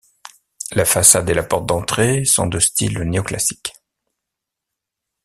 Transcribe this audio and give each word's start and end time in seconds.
La 0.71 0.83
façade 0.83 1.29
et 1.29 1.35
la 1.35 1.43
porte 1.43 1.67
d'entrée 1.67 2.25
sont 2.25 2.47
de 2.47 2.57
style 2.57 3.01
néoclassique. 3.03 3.73